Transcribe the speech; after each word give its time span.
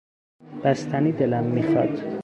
بستنی 0.63 1.11
دلم 1.11 1.43
میخواد. 1.43 2.17